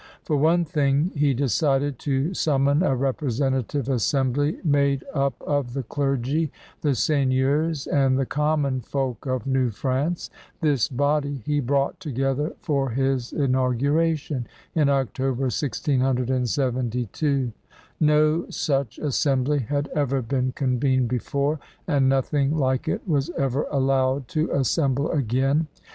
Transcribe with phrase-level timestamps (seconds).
[0.23, 6.51] For one thing, he decided to summon a representative assembly made up of the clergy,
[6.81, 10.31] the seigneurs, and the common folk of New France.
[10.59, 17.53] This body he brought together for his inauguration in October, 1672.
[17.99, 24.27] No such assembly had ever been convened before, and nothing like it was ever allowed
[24.29, 25.67] to assemble again.